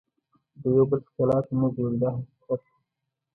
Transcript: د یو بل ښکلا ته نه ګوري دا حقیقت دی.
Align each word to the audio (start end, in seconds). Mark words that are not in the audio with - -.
د 0.61 0.63
یو 0.75 0.85
بل 0.89 1.01
ښکلا 1.07 1.37
ته 1.45 1.53
نه 1.61 1.67
ګوري 1.75 1.97
دا 2.01 2.09
حقیقت 2.17 2.59
دی. 2.65 2.73